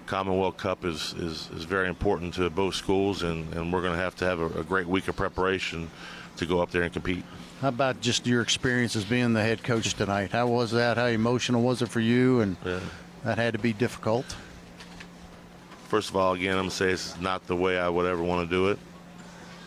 Commonwealth 0.05 0.57
Cup 0.57 0.85
is, 0.85 1.13
is, 1.13 1.50
is 1.55 1.63
very 1.63 1.89
important 1.89 2.33
to 2.35 2.50
both 2.50 2.75
schools, 2.75 3.24
and, 3.24 3.51
and 3.53 3.74
we're 3.74 3.81
going 3.81 3.93
to 3.93 4.00
have 4.00 4.15
to 4.17 4.25
have 4.25 4.39
a, 4.39 4.45
a, 4.59 4.63
great 4.63 4.88
week 4.88 5.07
of 5.07 5.15
preparation 5.15 5.89
to 6.38 6.45
go 6.45 6.62
up 6.62 6.71
there 6.71 6.83
and 6.83 6.93
compete. 6.93 7.24
How 7.62 7.69
about 7.69 8.01
just 8.01 8.27
your 8.27 8.41
experience 8.41 8.95
as 8.95 9.05
being 9.05 9.33
the 9.33 9.41
head 9.41 9.63
coach 9.63 9.93
tonight? 9.93 10.31
How 10.31 10.47
was 10.47 10.71
that? 10.71 10.97
How 10.97 11.07
emotional 11.07 11.62
was 11.62 11.81
it 11.81 11.89
for 11.89 12.00
you? 12.00 12.41
And 12.41 12.57
yeah. 12.63 12.79
that 13.24 13.38
had 13.38 13.53
to 13.53 13.59
be 13.59 13.74
difficult. 13.74 14.35
First 15.88 16.09
of 16.09 16.15
all, 16.15 16.33
again, 16.33 16.53
I'm 16.53 16.63
going 16.63 16.69
to 16.69 16.75
say 16.75 16.91
it's 16.91 17.19
not 17.19 17.47
the 17.47 17.55
way 17.55 17.79
I 17.79 17.89
would 17.89 18.05
ever 18.05 18.21
want 18.21 18.47
to 18.47 18.55
do 18.55 18.69
it, 18.69 18.79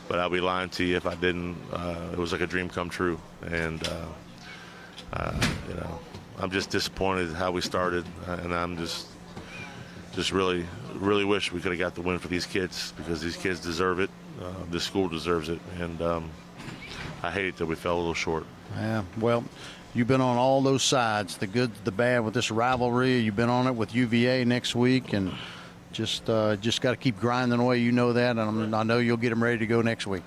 but 0.08 0.18
I'll 0.18 0.30
be 0.30 0.40
lying 0.40 0.68
to 0.70 0.84
you 0.84 0.96
if 0.96 1.06
I 1.06 1.14
didn't. 1.14 1.56
Uh, 1.72 2.10
it 2.12 2.18
was 2.18 2.32
like 2.32 2.40
a 2.40 2.46
dream 2.46 2.68
come 2.68 2.90
true, 2.90 3.20
and 3.46 3.86
uh, 3.88 4.06
uh, 5.14 5.48
you 5.68 5.74
know, 5.74 5.98
I'm 6.38 6.50
just 6.50 6.70
disappointed 6.70 7.32
how 7.32 7.50
we 7.50 7.60
started, 7.60 8.04
and 8.26 8.54
I'm 8.54 8.76
just 8.76 9.06
just 10.18 10.32
really, 10.32 10.66
really 10.94 11.24
wish 11.24 11.52
we 11.52 11.60
could 11.60 11.70
have 11.70 11.78
got 11.78 11.94
the 11.94 12.00
win 12.00 12.18
for 12.18 12.26
these 12.26 12.44
kids 12.44 12.92
because 12.96 13.20
these 13.20 13.36
kids 13.36 13.60
deserve 13.60 14.00
it. 14.00 14.10
Uh, 14.42 14.50
this 14.68 14.82
school 14.82 15.08
deserves 15.08 15.48
it, 15.48 15.60
and 15.78 16.02
um, 16.02 16.28
I 17.22 17.30
hate 17.30 17.56
that 17.58 17.66
we 17.66 17.76
fell 17.76 17.94
a 17.94 17.98
little 17.98 18.14
short. 18.14 18.44
Yeah, 18.74 19.04
well, 19.20 19.44
you've 19.94 20.08
been 20.08 20.20
on 20.20 20.36
all 20.36 20.60
those 20.60 20.82
sides, 20.82 21.36
the 21.36 21.46
good, 21.46 21.70
the 21.84 21.92
bad, 21.92 22.24
with 22.24 22.34
this 22.34 22.50
rivalry. 22.50 23.18
You've 23.18 23.36
been 23.36 23.48
on 23.48 23.68
it 23.68 23.76
with 23.76 23.94
UVA 23.94 24.44
next 24.44 24.74
week, 24.74 25.12
and 25.12 25.32
just 25.92 26.28
uh, 26.28 26.56
just 26.56 26.80
got 26.80 26.90
to 26.90 26.96
keep 26.96 27.20
grinding 27.20 27.60
away. 27.60 27.78
You 27.78 27.92
know 27.92 28.12
that, 28.12 28.32
and 28.32 28.40
I'm, 28.40 28.74
i 28.74 28.82
know 28.82 28.98
you'll 28.98 29.18
get 29.18 29.30
them 29.30 29.40
ready 29.40 29.58
to 29.58 29.66
go 29.68 29.82
next 29.82 30.08
week. 30.08 30.24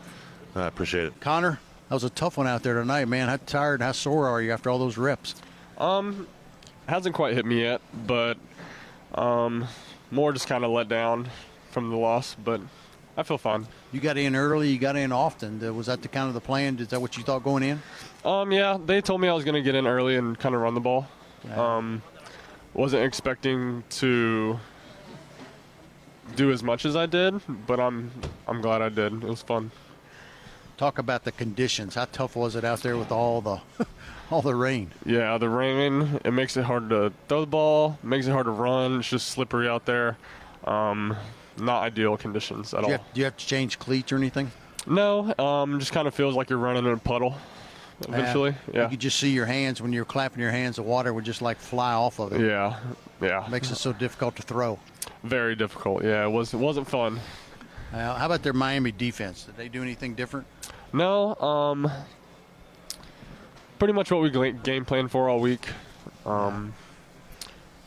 I 0.55 0.67
appreciate 0.67 1.03
it, 1.03 1.19
Connor. 1.19 1.59
That 1.89 1.95
was 1.95 2.05
a 2.05 2.09
tough 2.09 2.37
one 2.37 2.47
out 2.47 2.63
there 2.63 2.75
tonight, 2.75 3.09
man. 3.09 3.27
How 3.27 3.39
tired, 3.45 3.81
how 3.81 3.91
sore 3.91 4.29
are 4.29 4.41
you 4.41 4.53
after 4.53 4.69
all 4.69 4.79
those 4.79 4.97
reps? 4.97 5.35
Um, 5.77 6.27
hasn't 6.87 7.13
quite 7.13 7.33
hit 7.33 7.45
me 7.45 7.59
yet, 7.59 7.81
but 8.07 8.37
Um, 9.15 9.67
more 10.09 10.33
just 10.33 10.47
kind 10.47 10.63
of 10.63 10.71
let 10.71 10.87
down 10.89 11.29
from 11.71 11.89
the 11.89 11.97
loss, 11.97 12.35
but 12.35 12.61
I 13.17 13.23
feel 13.23 13.37
fine. 13.37 13.67
You 13.91 13.99
got 13.99 14.17
in 14.17 14.35
early. 14.35 14.69
You 14.69 14.79
got 14.79 14.95
in 14.95 15.11
often. 15.11 15.65
Uh, 15.65 15.73
Was 15.73 15.87
that 15.87 16.01
the 16.01 16.07
kind 16.07 16.27
of 16.27 16.33
the 16.33 16.41
plan? 16.41 16.79
Is 16.79 16.87
that 16.89 17.01
what 17.01 17.17
you 17.17 17.23
thought 17.23 17.43
going 17.43 17.63
in? 17.63 17.81
Um, 18.23 18.51
yeah, 18.51 18.77
they 18.83 19.01
told 19.01 19.21
me 19.21 19.27
I 19.27 19.33
was 19.33 19.43
going 19.43 19.55
to 19.55 19.61
get 19.61 19.75
in 19.75 19.85
early 19.87 20.15
and 20.15 20.37
kind 20.39 20.55
of 20.55 20.61
run 20.61 20.73
the 20.73 20.79
ball. 20.79 21.07
Um, 21.55 22.01
wasn't 22.73 23.03
expecting 23.03 23.83
to 23.89 24.59
do 26.35 26.51
as 26.51 26.63
much 26.63 26.85
as 26.85 26.95
I 26.95 27.05
did, 27.05 27.41
but 27.67 27.79
I'm 27.79 28.11
I'm 28.47 28.61
glad 28.61 28.81
I 28.81 28.89
did. 28.89 29.13
It 29.23 29.23
was 29.23 29.41
fun. 29.41 29.71
Talk 30.77 30.97
about 30.97 31.23
the 31.25 31.31
conditions. 31.31 31.95
How 31.95 32.05
tough 32.05 32.35
was 32.35 32.55
it 32.55 32.63
out 32.63 32.81
there 32.81 32.97
with 32.97 33.11
all 33.11 33.41
the 33.41 33.59
all 34.35 34.41
the 34.41 34.55
rain? 34.55 34.91
Yeah, 35.05 35.37
the 35.37 35.49
rain 35.49 36.19
it 36.25 36.31
makes 36.31 36.57
it 36.57 36.63
hard 36.63 36.89
to 36.89 37.11
throw 37.27 37.41
the 37.41 37.47
ball, 37.47 37.97
makes 38.03 38.27
it 38.27 38.31
hard 38.31 38.45
to 38.45 38.51
run. 38.51 38.99
It's 38.99 39.09
just 39.09 39.27
slippery 39.29 39.67
out 39.67 39.85
there. 39.85 40.17
Um, 40.65 41.15
not 41.57 41.83
ideal 41.83 42.17
conditions 42.17 42.73
at 42.73 42.79
Do 42.79 42.83
all. 42.85 42.91
you, 42.91 42.97
have, 42.97 43.13
do 43.13 43.19
you 43.19 43.25
have 43.25 43.37
to 43.37 43.45
change 43.45 43.77
cleats 43.79 44.11
or 44.11 44.15
anything? 44.17 44.51
No, 44.87 45.33
um, 45.37 45.79
just 45.79 45.91
kind 45.91 46.07
of 46.07 46.15
feels 46.15 46.35
like 46.35 46.49
you're 46.49 46.59
running 46.59 46.85
in 46.85 46.91
a 46.93 46.97
puddle. 46.97 47.35
Eventually, 48.07 48.49
You 48.73 48.81
yeah, 48.81 48.89
could 48.89 48.99
just 48.99 49.19
see 49.19 49.29
your 49.29 49.45
hands 49.45 49.79
when 49.79 49.93
you're 49.93 50.05
clapping 50.05 50.39
your 50.41 50.49
hands. 50.49 50.77
The 50.77 50.81
water 50.81 51.13
would 51.13 51.23
just 51.23 51.41
like 51.43 51.57
fly 51.59 51.93
off 51.93 52.17
of 52.19 52.33
it. 52.33 52.41
yeah, 52.41 52.79
yeah. 53.21 53.45
Makes 53.51 53.69
it 53.69 53.75
so 53.75 53.93
difficult 53.93 54.35
to 54.37 54.41
throw. 54.41 54.79
Very 55.23 55.55
difficult. 55.55 56.03
Yeah, 56.03 56.25
it 56.25 56.29
was. 56.31 56.51
It 56.53 56.57
wasn't 56.57 56.87
fun. 56.87 57.19
Uh, 57.93 58.15
how 58.15 58.25
about 58.25 58.41
their 58.41 58.53
Miami 58.53 58.91
defense? 58.91 59.43
Did 59.43 59.55
they 59.57 59.67
do 59.69 59.83
anything 59.83 60.15
different? 60.15 60.47
No, 60.93 61.35
um, 61.35 61.91
pretty 63.81 63.93
much 63.93 64.11
what 64.11 64.21
we 64.21 64.51
game 64.51 64.85
planned 64.85 65.09
for 65.09 65.27
all 65.27 65.39
week. 65.39 65.67
Um, 66.23 66.71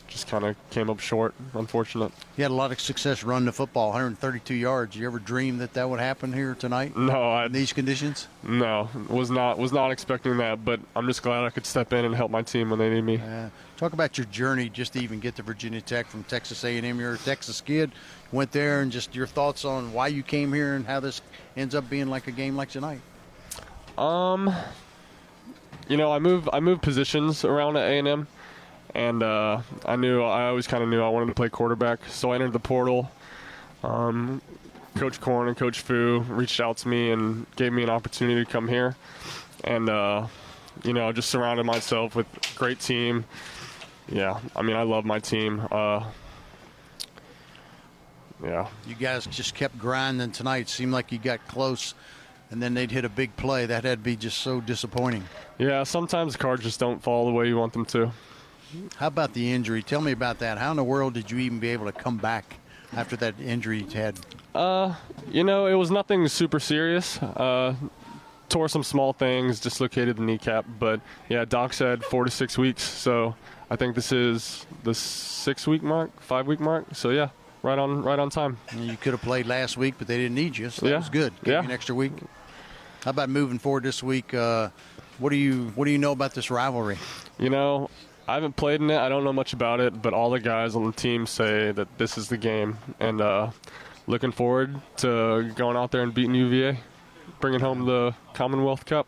just 0.09 0.27
kind 0.27 0.43
of 0.43 0.57
came 0.69 0.89
up 0.89 0.99
short, 0.99 1.33
unfortunate. 1.53 2.11
You 2.35 2.43
had 2.43 2.51
a 2.51 2.53
lot 2.53 2.73
of 2.73 2.81
success 2.81 3.23
running 3.23 3.45
the 3.45 3.53
football, 3.53 3.91
132 3.91 4.55
yards. 4.55 4.97
You 4.97 5.07
ever 5.07 5.19
dream 5.19 5.59
that 5.59 5.71
that 5.75 5.89
would 5.89 6.01
happen 6.01 6.33
here 6.33 6.53
tonight 6.53 6.97
No, 6.97 7.31
I 7.31 7.45
in 7.45 7.53
these 7.53 7.71
conditions? 7.71 8.27
no 8.43 8.89
was 9.07 9.31
not 9.31 9.57
was 9.57 9.71
not 9.71 9.89
expecting 9.91 10.35
that, 10.39 10.65
but 10.65 10.81
I'm 10.97 11.07
just 11.07 11.23
glad 11.23 11.45
I 11.45 11.49
could 11.49 11.65
step 11.65 11.93
in 11.93 12.03
and 12.03 12.13
help 12.13 12.29
my 12.29 12.41
team 12.41 12.71
when 12.71 12.79
they 12.79 12.89
need 12.89 13.03
me. 13.03 13.21
Uh, 13.21 13.47
talk 13.77 13.93
about 13.93 14.17
your 14.17 14.27
journey 14.27 14.67
just 14.67 14.91
to 14.93 14.99
even 14.99 15.21
get 15.21 15.37
to 15.37 15.43
Virginia 15.43 15.79
Tech 15.79 16.07
from 16.07 16.25
Texas 16.25 16.65
A&M. 16.65 16.99
You're 16.99 17.13
a 17.13 17.17
Texas 17.19 17.61
kid, 17.61 17.93
went 18.33 18.51
there, 18.51 18.81
and 18.81 18.91
just 18.91 19.15
your 19.15 19.27
thoughts 19.27 19.63
on 19.63 19.93
why 19.93 20.09
you 20.09 20.23
came 20.23 20.51
here 20.51 20.75
and 20.75 20.85
how 20.85 20.99
this 20.99 21.21
ends 21.55 21.73
up 21.73 21.89
being 21.89 22.07
like 22.07 22.27
a 22.27 22.31
game 22.33 22.57
like 22.57 22.67
tonight. 22.67 22.99
Um, 23.97 24.53
you 25.87 25.97
know, 25.97 26.11
I 26.11 26.19
move 26.19 26.49
I 26.51 26.59
moved 26.59 26.81
positions 26.81 27.43
around 27.45 27.77
at 27.77 27.83
A 27.87 27.99
and 27.99 28.07
M, 28.07 28.27
and 28.93 29.23
uh, 29.23 29.61
I 29.85 29.95
knew 29.95 30.21
I 30.23 30.47
always 30.47 30.67
kind 30.67 30.83
of 30.83 30.89
knew 30.89 31.01
I 31.01 31.09
wanted 31.09 31.27
to 31.27 31.33
play 31.33 31.49
quarterback. 31.49 31.99
So 32.07 32.31
I 32.31 32.35
entered 32.35 32.53
the 32.53 32.59
portal. 32.59 33.11
Um, 33.83 34.41
Coach 34.95 35.19
Korn 35.19 35.47
and 35.49 35.57
Coach 35.57 35.81
Fu 35.81 36.19
reached 36.27 36.59
out 36.61 36.77
to 36.77 36.87
me 36.87 37.11
and 37.11 37.45
gave 37.57 37.73
me 37.73 37.83
an 37.83 37.89
opportunity 37.89 38.43
to 38.43 38.49
come 38.49 38.67
here, 38.67 38.95
and 39.63 39.89
uh, 39.89 40.27
you 40.83 40.93
know, 40.93 41.11
just 41.11 41.29
surrounded 41.29 41.65
myself 41.65 42.15
with 42.15 42.27
great 42.55 42.79
team. 42.79 43.25
Yeah, 44.07 44.39
I 44.55 44.61
mean, 44.61 44.75
I 44.75 44.83
love 44.83 45.03
my 45.03 45.19
team. 45.19 45.67
Uh, 45.71 46.05
yeah, 48.43 48.67
You 48.85 48.95
guys 48.95 49.25
just 49.25 49.55
kept 49.55 49.77
grinding 49.79 50.31
tonight. 50.31 50.69
Seemed 50.69 50.91
like 50.91 51.11
you 51.11 51.17
got 51.17 51.45
close, 51.47 51.93
and 52.55 52.63
then 52.63 52.73
they'd 52.73 52.89
hit 52.89 53.03
a 53.03 53.09
big 53.09 53.35
play. 53.35 53.65
That 53.65 53.83
had 53.83 53.99
to 53.99 54.03
be 54.03 54.15
just 54.15 54.37
so 54.37 54.61
disappointing. 54.61 55.25
yeah. 55.57 55.83
Sometimes 55.83 56.37
cards 56.37 56.63
just 56.63 56.79
don't 56.79 57.03
fall 57.03 57.25
the 57.25 57.33
way 57.33 57.47
you 57.49 57.57
want 57.57 57.73
them 57.73 57.85
to. 57.87 58.11
How 58.95 59.07
about 59.07 59.33
the 59.33 59.51
injury? 59.51 59.83
Tell 59.83 59.99
me 59.99 60.13
about 60.13 60.39
that. 60.39 60.57
How 60.57 60.71
in 60.71 60.77
the 60.77 60.83
world 60.83 61.13
did 61.13 61.29
you 61.29 61.37
even 61.39 61.59
be 61.59 61.69
able 61.69 61.85
to 61.85 61.91
come 61.91 62.17
back 62.17 62.55
after 62.93 63.17
that 63.17 63.35
injury 63.41 63.79
you 63.83 63.89
had? 63.89 64.15
You 65.31 65.43
know, 65.43 65.65
it 65.67 65.73
was 65.75 65.91
nothing 65.91 66.27
super 66.29 66.61
serious. 66.61 67.21
Uh, 67.21 67.75
tore 68.47 68.69
some 68.69 68.83
small 68.83 69.11
things, 69.11 69.59
dislocated 69.59 70.15
the 70.15 70.23
kneecap, 70.23 70.65
but 70.79 71.01
yeah, 71.27 71.43
Doc 71.43 71.73
said 71.73 72.03
four 72.05 72.23
to 72.23 72.31
six 72.31 72.57
weeks. 72.57 72.83
So 72.83 73.35
I 73.69 73.75
think 73.75 73.95
this 73.95 74.13
is 74.13 74.65
the 74.83 74.93
six 74.93 75.67
week 75.67 75.83
mark, 75.83 76.09
five 76.21 76.47
week 76.47 76.61
mark. 76.61 76.85
So 76.93 77.09
yeah, 77.09 77.29
right 77.63 77.77
on, 77.79 78.01
right 78.03 78.19
on 78.19 78.29
time. 78.29 78.57
You 78.77 78.95
could 78.97 79.11
have 79.13 79.21
played 79.21 79.45
last 79.45 79.77
week, 79.77 79.95
but 79.97 80.07
they 80.07 80.17
didn't 80.17 80.35
need 80.35 80.57
you, 80.57 80.69
so 80.69 80.85
that 80.85 80.91
Yeah. 80.91 80.97
was 80.97 81.09
good. 81.09 81.33
Gave 81.43 81.53
Yeah. 81.53 81.63
an 81.63 81.71
extra 81.71 81.95
week. 81.95 82.13
How 83.05 83.11
about 83.11 83.29
moving 83.29 83.59
forward 83.59 83.83
this 83.83 84.01
week? 84.01 84.33
Uh, 84.33 84.69
what 85.19 85.29
do 85.29 85.35
you 85.35 85.71
What 85.75 85.85
do 85.85 85.91
you 85.91 85.99
know 85.99 86.11
about 86.11 86.33
this 86.33 86.49
rivalry? 86.49 86.97
You 87.37 87.51
know, 87.51 87.91
I 88.27 88.33
haven't 88.33 88.55
played 88.55 88.81
in 88.81 88.89
it. 88.89 88.97
I 88.97 89.09
don't 89.09 89.23
know 89.23 89.31
much 89.31 89.53
about 89.53 89.79
it, 89.79 90.01
but 90.01 90.15
all 90.15 90.31
the 90.31 90.39
guys 90.39 90.75
on 90.75 90.87
the 90.87 90.91
team 90.91 91.27
say 91.27 91.71
that 91.73 91.99
this 91.99 92.17
is 92.17 92.29
the 92.29 92.37
game, 92.37 92.79
and 92.99 93.21
uh, 93.21 93.51
looking 94.07 94.31
forward 94.31 94.81
to 94.97 95.51
going 95.55 95.77
out 95.77 95.91
there 95.91 96.01
and 96.01 96.15
beating 96.15 96.33
UVA, 96.33 96.79
bringing 97.39 97.59
home 97.59 97.85
the 97.85 98.15
Commonwealth 98.33 98.87
Cup. 98.87 99.05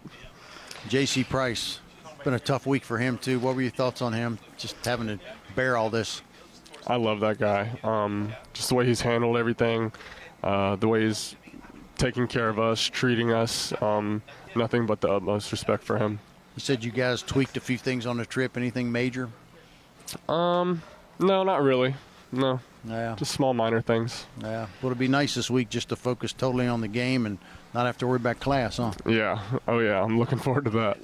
J.C. 0.88 1.24
Price. 1.24 1.80
Been 2.24 2.36
a 2.36 2.40
tough 2.40 2.68
week 2.68 2.84
for 2.84 3.00
him 3.00 3.18
too. 3.18 3.40
What 3.40 3.56
were 3.56 3.64
your 3.64 3.72
thoughts 3.72 4.04
on 4.04 4.14
him? 4.14 4.38
Just 4.60 4.76
having 4.86 5.08
to 5.08 5.20
bear 5.56 5.76
all 5.76 5.90
this. 5.90 6.22
I 6.86 6.98
love 6.98 7.20
that 7.22 7.40
guy. 7.40 7.80
Um, 7.84 8.32
just 8.54 8.70
the 8.70 8.76
way 8.76 8.86
he's 8.86 9.02
handled 9.02 9.38
everything, 9.38 9.92
uh, 10.44 10.76
the 10.76 10.88
way 10.88 11.08
he's 11.08 11.36
taking 11.98 12.28
care 12.28 12.50
of 12.50 12.60
us, 12.60 12.82
treating 12.82 13.32
us. 13.32 13.74
Um, 13.82 14.22
nothing 14.56 14.86
but 14.86 15.02
the 15.02 15.10
utmost 15.12 15.52
respect 15.52 15.84
for 15.84 15.98
him. 15.98 16.20
You 16.56 16.62
said 16.62 16.84
you 16.84 16.92
guys 16.92 17.22
tweaked 17.22 17.58
a 17.58 17.60
few 17.60 17.78
things 17.78 18.06
on 18.06 18.18
the 18.18 18.26
trip. 18.26 18.58
Anything 18.58 18.92
major? 18.92 19.30
Um, 20.30 20.82
No, 21.20 21.44
not 21.44 21.62
really. 21.64 21.96
No, 22.32 22.60
Yeah. 22.88 23.16
just 23.18 23.32
small 23.32 23.54
minor 23.54 23.82
things. 23.82 24.26
Yeah. 24.42 24.68
Well, 24.82 24.92
it'd 24.92 24.98
be 25.00 25.08
nice 25.08 25.36
this 25.36 25.50
week 25.50 25.70
just 25.70 25.90
to 25.90 25.96
focus 25.96 26.34
totally 26.34 26.68
on 26.68 26.82
the 26.82 26.88
game 26.88 27.26
and 27.26 27.38
not 27.74 27.86
have 27.86 27.98
to 28.00 28.08
worry 28.08 28.18
about 28.18 28.40
class, 28.40 28.78
huh? 28.78 28.92
Yeah. 29.06 29.40
Oh 29.68 29.80
yeah. 29.80 30.02
I'm 30.04 30.20
looking 30.20 30.38
forward 30.40 30.66
to 30.66 30.72
that. 30.72 30.98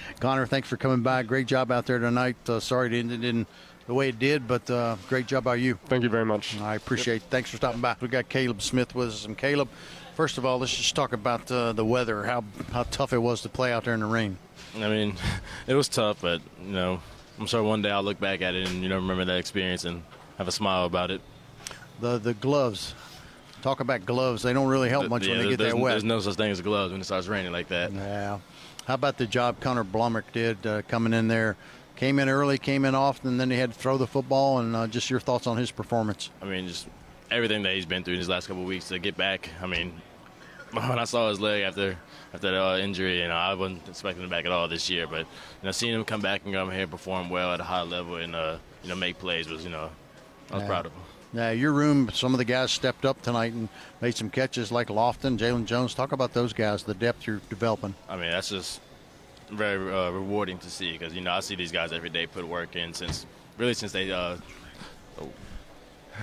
Connor, 0.20 0.46
thanks 0.46 0.68
for 0.68 0.76
coming 0.76 1.02
by. 1.02 1.22
Great 1.24 1.46
job 1.46 1.70
out 1.70 1.86
there 1.86 1.98
tonight. 1.98 2.36
Uh, 2.48 2.60
sorry 2.60 2.88
it 2.94 2.98
ended 2.98 3.24
in 3.24 3.46
the 3.86 3.94
way 3.94 4.08
it 4.10 4.18
did, 4.18 4.46
but 4.46 4.68
uh, 4.70 4.96
great 5.08 5.26
job 5.26 5.44
by 5.44 5.56
you. 5.56 5.78
Thank 5.86 6.02
you 6.04 6.08
very 6.10 6.24
much. 6.26 6.58
I 6.60 6.74
appreciate 6.76 7.16
it. 7.16 7.22
Thanks 7.30 7.50
for 7.50 7.56
stopping 7.56 7.80
by. 7.80 7.96
We 8.00 8.08
got 8.08 8.28
Kaleb 8.28 8.60
Smith 8.62 8.94
with 8.94 9.08
us. 9.08 9.24
And 9.24 9.36
Kaleb, 9.36 9.68
first 10.18 10.36
of 10.36 10.44
all, 10.44 10.58
let's 10.58 10.76
just 10.76 10.96
talk 10.96 11.12
about 11.12 11.48
uh, 11.48 11.72
the 11.72 11.84
weather, 11.84 12.24
how, 12.24 12.42
how 12.72 12.82
tough 12.82 13.12
it 13.12 13.18
was 13.18 13.40
to 13.42 13.48
play 13.48 13.72
out 13.72 13.84
there 13.84 13.94
in 13.94 14.00
the 14.00 14.06
rain. 14.06 14.36
I 14.74 14.88
mean, 14.88 15.14
it 15.68 15.74
was 15.74 15.88
tough, 15.88 16.20
but 16.20 16.40
you 16.60 16.72
know, 16.72 17.00
I'm 17.38 17.46
sure 17.46 17.62
one 17.62 17.82
day 17.82 17.90
I'll 17.92 18.02
look 18.02 18.18
back 18.18 18.42
at 18.42 18.56
it 18.56 18.68
and 18.68 18.82
you 18.82 18.88
know 18.88 18.96
remember 18.96 19.24
that 19.26 19.38
experience 19.38 19.84
and 19.84 20.02
have 20.36 20.48
a 20.48 20.52
smile 20.52 20.86
about 20.86 21.12
it. 21.12 21.20
The 22.00 22.18
the 22.18 22.34
gloves. 22.34 22.96
Talk 23.62 23.78
about 23.78 24.06
gloves. 24.06 24.42
They 24.42 24.52
don't 24.52 24.66
really 24.66 24.88
help 24.88 25.08
much 25.08 25.24
Yeah, 25.24 25.36
when 25.36 25.44
they 25.44 25.50
get 25.50 25.58
that 25.60 25.78
wet. 25.78 25.92
There's 25.92 26.04
no 26.04 26.18
such 26.18 26.34
thing 26.34 26.50
as 26.50 26.60
gloves 26.60 26.90
when 26.90 27.00
it 27.00 27.04
starts 27.04 27.28
raining 27.28 27.52
like 27.52 27.68
that. 27.68 27.92
Yeah. 27.92 28.38
How 28.86 28.94
about 28.94 29.18
the 29.18 29.26
job 29.26 29.60
Connor 29.60 29.84
Blumrick 29.84 30.32
did 30.32 30.66
uh, 30.66 30.82
coming 30.82 31.12
in 31.12 31.28
there? 31.28 31.56
Came 31.94 32.18
in 32.18 32.28
early, 32.28 32.58
came 32.58 32.84
in 32.84 32.94
often, 32.94 33.30
and 33.30 33.40
then 33.40 33.50
he 33.50 33.56
had 33.56 33.72
to 33.72 33.78
throw 33.78 33.98
the 33.98 34.06
football. 34.06 34.58
And 34.58 34.74
uh, 34.74 34.86
just 34.86 35.10
your 35.10 35.20
thoughts 35.20 35.46
on 35.46 35.56
his 35.56 35.70
performance. 35.72 36.30
I 36.42 36.46
mean, 36.46 36.66
just 36.68 36.88
everything 37.30 37.62
that 37.62 37.74
he's 37.74 37.86
been 37.86 38.02
through 38.04 38.14
in 38.14 38.20
his 38.20 38.28
last 38.28 38.46
couple 38.46 38.62
of 38.62 38.68
weeks 38.68 38.88
to 38.88 38.98
get 38.98 39.16
back. 39.16 39.50
I 39.60 39.66
mean, 39.66 39.92
when 40.72 40.98
I 40.98 41.04
saw 41.04 41.28
his 41.28 41.40
leg 41.40 41.62
after 41.62 41.96
after 42.34 42.50
the 42.50 42.62
uh, 42.62 42.76
injury, 42.78 43.22
you 43.22 43.28
know, 43.28 43.34
I 43.34 43.54
wasn't 43.54 43.88
expecting 43.88 44.22
him 44.24 44.30
back 44.30 44.44
at 44.44 44.52
all 44.52 44.68
this 44.68 44.88
year. 44.90 45.06
But 45.06 45.20
you 45.20 45.26
know, 45.64 45.70
seeing 45.70 45.94
him 45.94 46.04
come 46.04 46.20
back 46.20 46.42
and 46.44 46.52
come 46.54 46.70
here 46.70 46.82
and 46.82 46.90
perform 46.90 47.30
well 47.30 47.52
at 47.52 47.60
a 47.60 47.64
high 47.64 47.82
level 47.82 48.16
and 48.16 48.34
uh, 48.34 48.58
you 48.82 48.88
know 48.88 48.94
make 48.96 49.18
plays 49.18 49.48
was 49.48 49.64
you 49.64 49.70
know, 49.70 49.90
I 50.50 50.54
was 50.54 50.62
Yeah. 50.62 50.68
proud 50.68 50.86
of 50.86 50.92
him. 50.92 51.02
Now, 51.32 51.50
your 51.50 51.72
room, 51.72 52.08
some 52.14 52.32
of 52.32 52.38
the 52.38 52.44
guys 52.46 52.70
stepped 52.72 53.04
up 53.04 53.20
tonight 53.20 53.52
and 53.52 53.68
made 54.00 54.16
some 54.16 54.30
catches 54.30 54.72
like 54.72 54.88
Lofton, 54.88 55.36
Jalen 55.38 55.66
Jones. 55.66 55.92
Talk 55.92 56.12
about 56.12 56.32
those 56.32 56.54
guys, 56.54 56.84
the 56.84 56.94
depth 56.94 57.26
you're 57.26 57.42
developing. 57.50 57.94
I 58.08 58.16
mean, 58.16 58.30
that's 58.30 58.48
just 58.48 58.80
very 59.50 59.92
uh, 59.92 60.10
rewarding 60.10 60.56
to 60.58 60.70
see 60.70 60.92
because 60.92 61.14
you 61.14 61.20
know 61.22 61.32
I 61.32 61.40
see 61.40 61.54
these 61.54 61.72
guys 61.72 61.92
every 61.92 62.08
day 62.10 62.26
put 62.26 62.46
work 62.46 62.76
in 62.76 62.92
since 62.94 63.26
really 63.58 63.74
since 63.74 63.92
they 63.92 64.10
uh, 64.10 64.36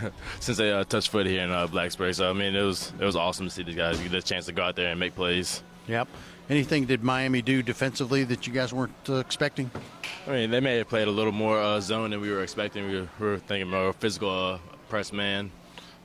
since 0.40 0.58
they 0.58 0.72
uh, 0.72 0.84
touched 0.84 1.10
foot 1.10 1.26
here 1.26 1.42
in 1.44 1.52
uh, 1.52 1.68
Blacksburg. 1.68 2.16
So 2.16 2.30
I 2.30 2.34
mean, 2.34 2.56
it 2.56 2.62
was 2.62 2.94
it 3.00 3.06
was 3.06 3.16
awesome 3.16 3.48
to 3.48 3.52
see 3.52 3.64
these 3.64 3.76
guys 3.76 4.00
get 4.00 4.14
a 4.14 4.22
chance 4.22 4.46
to 4.46 4.52
go 4.52 4.64
out 4.64 4.76
there 4.76 4.90
and 4.90 5.00
make 5.00 5.16
plays. 5.16 5.64
Yep. 5.88 6.08
Anything 6.50 6.86
did 6.86 7.04
Miami 7.04 7.42
do 7.42 7.64
defensively 7.64 8.24
that 8.26 8.46
you 8.46 8.54
guys 8.54 8.72
weren't 8.72 8.94
uh, 9.10 9.16
expecting? 9.16 9.72
I 10.28 10.32
mean, 10.32 10.52
they 10.52 10.60
may 10.60 10.78
have 10.78 10.90
played 10.90 11.08
a 11.08 11.12
little 11.12 11.32
more 11.32 11.60
uh, 11.60 11.80
zone 11.80 12.12
than 12.12 12.22
we 12.22 12.30
were 12.30 12.44
expecting. 12.44 12.88
We 12.88 13.02
were, 13.02 13.08
we 13.20 13.26
were 13.26 13.38
thinking 13.38 13.70
more 13.70 13.94
physical 13.94 14.30
uh, 14.30 14.60
press 14.90 15.12
man, 15.12 15.52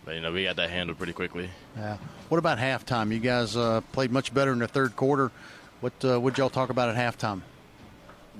but 0.04 0.14
you 0.14 0.20
know 0.20 0.32
we 0.32 0.44
got 0.44 0.56
that 0.56 0.70
handled 0.70 0.98
pretty 0.98 1.12
quickly. 1.12 1.50
Yeah. 1.76 1.98
What 2.28 2.38
about 2.38 2.58
halftime? 2.58 3.12
You 3.12 3.20
guys 3.20 3.56
uh, 3.56 3.82
played 3.92 4.12
much 4.12 4.32
better 4.32 4.52
in 4.52 4.58
the 4.58 4.68
third 4.68 4.96
quarter. 4.96 5.30
What 5.80 5.92
uh, 6.04 6.20
would 6.20 6.36
y'all 6.38 6.50
talk 6.50 6.70
about 6.70 6.94
at 6.94 6.96
halftime? 6.96 7.42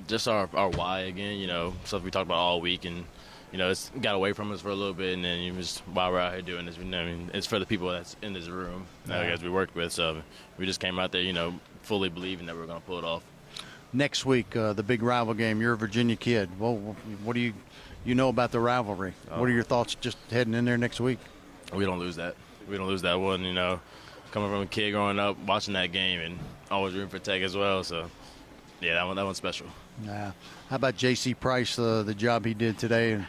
just 0.07 0.29
our, 0.29 0.49
our 0.55 0.71
why 0.71 1.01
again, 1.01 1.39
you 1.39 1.47
know, 1.47 1.75
stuff 1.85 2.03
we 2.03 2.11
talked 2.11 2.27
about 2.27 2.39
all 2.39 2.61
week, 2.61 2.85
and 2.85 3.05
you 3.53 3.59
know, 3.59 3.71
it's 3.71 3.91
got 4.01 4.15
away 4.15 4.33
from 4.33 4.53
us 4.53 4.61
for 4.61 4.69
a 4.71 4.75
little 4.75 4.95
bit, 4.95 5.15
and 5.15 5.25
then 5.25 5.41
you 5.41 5.53
just 5.53 5.81
while 5.81 6.13
we're 6.13 6.21
out 6.21 6.33
here 6.33 6.43
doing 6.43 6.67
this, 6.67 6.77
you 6.77 6.85
know, 6.85 7.01
I 7.01 7.05
mean, 7.07 7.31
it's 7.35 7.47
for 7.47 7.59
the 7.59 7.67
people 7.67 7.89
that's 7.91 8.17
in 8.23 8.33
this 8.33 8.49
room, 8.49 8.87
know, 9.07 9.21
Yeah. 9.21 9.31
guys 9.31 9.43
we 9.43 9.51
worked 9.51 9.75
with. 9.75 9.93
So 9.93 10.23
we 10.59 10.67
just 10.67 10.81
came 10.81 10.99
out 10.99 11.13
there, 11.13 11.23
you 11.23 11.33
know, 11.33 11.59
fully 11.83 12.09
believing 12.09 12.47
that 12.47 12.55
we 12.57 12.63
are 12.63 12.67
going 12.67 12.81
to 12.81 12.87
pull 12.87 12.99
it 12.99 13.05
off. 13.05 13.23
Next 13.93 14.25
week, 14.25 14.55
uh, 14.55 14.73
the 14.73 14.85
big 14.85 15.03
rival 15.03 15.35
game. 15.35 15.61
You're 15.61 15.73
a 15.73 15.77
Virginia 15.77 16.15
kid. 16.15 16.49
Well, 16.61 16.77
what 17.25 17.35
do 17.35 17.41
you 17.41 17.55
you 18.05 18.15
know 18.15 18.29
about 18.31 18.51
the 18.51 18.61
rivalry. 18.61 19.13
What 19.29 19.49
are 19.49 19.53
your 19.53 19.63
thoughts 19.63 19.95
just 19.95 20.17
heading 20.31 20.55
in 20.55 20.65
there 20.65 20.79
next 20.79 21.01
week? 21.01 21.19
We 21.75 21.85
don't 21.85 21.99
lose 21.99 22.17
that. 22.17 22.35
We 22.69 22.77
don't 22.79 22.87
lose 22.87 23.03
that 23.03 23.21
one. 23.21 23.43
You 23.45 23.53
know, 23.53 23.81
coming 24.31 24.49
from 24.49 24.63
a 24.63 24.67
kid 24.67 24.93
growing 24.93 25.19
up, 25.19 25.37
watching 25.41 25.75
that 25.75 25.93
game, 25.93 26.21
and 26.21 26.39
always 26.71 26.95
rooting 26.95 27.11
for 27.11 27.19
Tech 27.19 27.43
as 27.43 27.55
well. 27.57 27.85
So, 27.85 28.11
yeah, 28.81 28.95
that 28.95 29.07
one 29.07 29.17
that 29.17 29.25
one's 29.25 29.37
special. 29.37 29.67
Yeah. 30.05 30.33
How 30.69 30.77
about 30.77 30.97
J.C. 30.97 31.35
Price, 31.35 31.79
uh, 31.79 32.03
the 32.03 32.15
job 32.15 32.45
he 32.45 32.55
did 32.55 32.79
today, 32.79 33.13
and 33.13 33.27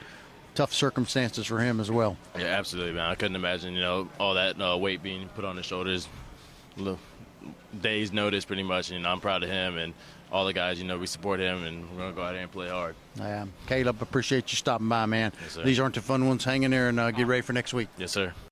tough 0.55 0.73
circumstances 0.73 1.45
for 1.47 1.59
him 1.59 1.79
as 1.79 1.91
well? 1.91 2.17
Yeah, 2.37 2.45
absolutely, 2.45 2.93
man. 2.93 3.09
I 3.09 3.15
couldn't 3.15 3.35
imagine, 3.35 3.73
you 3.73 3.81
know, 3.81 4.09
all 4.19 4.35
that 4.35 4.61
uh, 4.61 4.77
weight 4.77 5.03
being 5.03 5.27
put 5.29 5.45
on 5.45 5.57
his 5.57 5.65
shoulders. 5.65 6.07
Days 7.81 8.11
notice, 8.11 8.45
pretty 8.45 8.63
much. 8.63 8.91
And 8.91 9.05
I'm 9.05 9.19
proud 9.19 9.43
of 9.43 9.49
him 9.49 9.77
and 9.77 9.93
all 10.31 10.45
the 10.45 10.53
guys. 10.53 10.79
You 10.79 10.85
know, 10.85 10.97
we 10.97 11.07
support 11.07 11.39
him, 11.39 11.63
and 11.63 11.89
we're 11.91 11.97
gonna 11.97 12.13
go 12.13 12.21
out 12.21 12.33
there 12.33 12.43
and 12.43 12.51
play 12.51 12.69
hard. 12.69 12.95
Yeah. 13.17 13.45
Kaleb, 13.67 14.01
appreciate 14.01 14.51
you 14.51 14.57
stopping 14.57 14.87
by, 14.89 15.05
man. 15.05 15.33
Yes. 15.41 15.57
These 15.63 15.79
aren't 15.79 15.95
the 15.95 16.01
fun 16.01 16.27
ones. 16.27 16.43
Hang 16.43 16.63
in 16.63 16.71
there 16.71 16.89
and 16.89 16.99
uh, 16.99 17.11
get 17.11 17.27
ready 17.27 17.41
for 17.41 17.53
next 17.53 17.73
week. 17.73 17.89
Yes, 17.97 18.11
sir. 18.11 18.33